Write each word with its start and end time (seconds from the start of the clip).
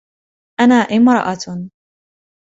أنا 0.59 0.75
امرأة. 0.75 1.69